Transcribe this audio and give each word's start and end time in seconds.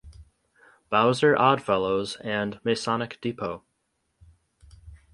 Bowser 0.89 1.37
Odd 1.37 1.61
Fellows 1.61 2.15
and 2.21 2.59
Masonic 2.63 3.21
Depot. 3.21 3.63